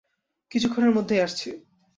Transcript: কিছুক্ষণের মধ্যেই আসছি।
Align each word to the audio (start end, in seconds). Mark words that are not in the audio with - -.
কিছুক্ষণের 0.51 0.91
মধ্যেই 0.91 1.21
আসছি। 1.21 1.49